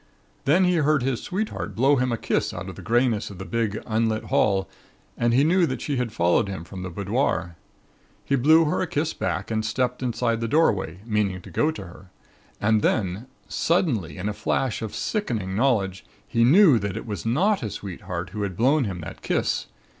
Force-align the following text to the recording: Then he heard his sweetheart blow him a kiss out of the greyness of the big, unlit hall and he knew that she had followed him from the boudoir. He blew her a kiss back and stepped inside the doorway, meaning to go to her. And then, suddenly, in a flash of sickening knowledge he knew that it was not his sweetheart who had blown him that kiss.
Then 0.45 0.63
he 0.65 0.77
heard 0.77 1.03
his 1.03 1.21
sweetheart 1.21 1.75
blow 1.75 1.95
him 1.97 2.11
a 2.11 2.17
kiss 2.17 2.55
out 2.55 2.69
of 2.69 2.75
the 2.75 2.81
greyness 2.81 3.29
of 3.29 3.37
the 3.37 3.45
big, 3.45 3.83
unlit 3.85 4.23
hall 4.23 4.67
and 5.15 5.31
he 5.31 5.43
knew 5.43 5.67
that 5.67 5.79
she 5.79 5.97
had 5.97 6.11
followed 6.11 6.47
him 6.49 6.63
from 6.63 6.81
the 6.81 6.89
boudoir. 6.89 7.55
He 8.25 8.35
blew 8.35 8.65
her 8.65 8.81
a 8.81 8.87
kiss 8.87 9.13
back 9.13 9.51
and 9.51 9.63
stepped 9.63 10.01
inside 10.01 10.41
the 10.41 10.47
doorway, 10.47 11.01
meaning 11.05 11.39
to 11.41 11.51
go 11.51 11.69
to 11.69 11.85
her. 11.85 12.09
And 12.59 12.81
then, 12.81 13.27
suddenly, 13.47 14.17
in 14.17 14.27
a 14.27 14.33
flash 14.33 14.81
of 14.81 14.95
sickening 14.95 15.55
knowledge 15.55 16.03
he 16.27 16.43
knew 16.43 16.79
that 16.79 16.97
it 16.97 17.05
was 17.05 17.23
not 17.23 17.59
his 17.59 17.75
sweetheart 17.75 18.31
who 18.31 18.41
had 18.41 18.57
blown 18.57 18.85
him 18.85 19.01
that 19.01 19.21
kiss. 19.21 19.67